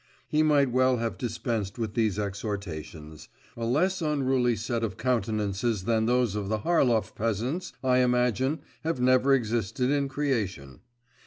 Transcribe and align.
He 0.27 0.41
might 0.41 0.71
well 0.71 0.97
have 0.97 1.15
dispensed 1.19 1.77
with 1.77 1.93
these 1.93 2.17
exhortations: 2.17 3.29
a 3.55 3.65
less 3.65 4.01
unruly 4.01 4.55
set 4.55 4.83
of 4.83 4.97
countenances 4.97 5.83
than 5.83 6.07
those 6.07 6.33
of 6.33 6.49
the 6.49 6.61
Harlov 6.61 7.13
peasants, 7.13 7.71
I 7.83 7.99
imagine, 7.99 8.61
have 8.83 8.99
never 8.99 9.35
existed 9.35 9.91
in 9.91 10.07
creation. 10.09 10.79